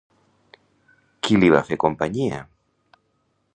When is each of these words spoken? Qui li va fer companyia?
Qui 1.27 1.37
li 1.43 1.53
va 1.57 1.61
fer 1.69 1.79
companyia? 1.85 2.43